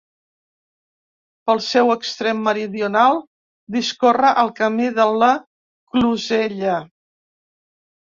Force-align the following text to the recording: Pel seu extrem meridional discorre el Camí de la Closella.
Pel 1.49 1.59
seu 1.65 1.91
extrem 1.95 2.39
meridional 2.47 3.19
discorre 3.75 4.31
el 4.45 4.49
Camí 4.61 4.87
de 4.95 5.05
la 5.25 5.29
Closella. 5.93 6.79